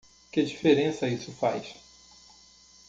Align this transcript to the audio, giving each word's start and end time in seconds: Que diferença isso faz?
Que 0.31 0.41
diferença 0.43 1.07
isso 1.07 1.31
faz? 1.31 1.75